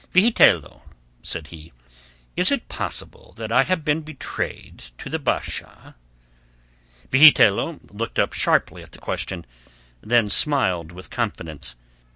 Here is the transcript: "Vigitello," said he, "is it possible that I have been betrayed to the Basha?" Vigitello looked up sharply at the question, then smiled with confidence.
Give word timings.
"Vigitello," 0.13 0.81
said 1.21 1.45
he, 1.49 1.71
"is 2.35 2.51
it 2.51 2.67
possible 2.67 3.35
that 3.37 3.51
I 3.51 3.61
have 3.65 3.85
been 3.85 4.01
betrayed 4.01 4.79
to 4.97 5.11
the 5.11 5.19
Basha?" 5.19 5.95
Vigitello 7.11 7.79
looked 7.93 8.17
up 8.17 8.33
sharply 8.33 8.81
at 8.81 8.93
the 8.93 8.97
question, 8.97 9.45
then 10.01 10.27
smiled 10.27 10.91
with 10.91 11.11
confidence. 11.11 11.75